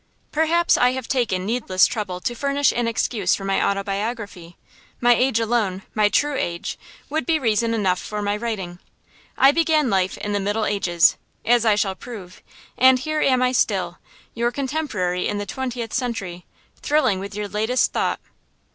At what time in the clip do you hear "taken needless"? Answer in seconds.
1.07-1.85